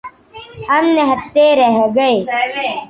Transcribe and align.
ہم 0.69 0.83
نہتے 0.95 1.45
رہ 1.57 1.77
گئے۔ 1.95 2.15